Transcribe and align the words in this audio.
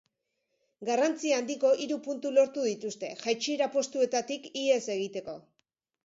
Garrantzi 0.87 1.33
handiko 1.39 1.73
hiru 1.83 1.97
puntu 2.07 2.31
lortu 2.37 2.63
dituzte, 2.67 3.11
jaitsiera 3.25 3.67
postuetatik 3.75 4.47
ihes 4.63 4.79
egiteko. 4.95 5.37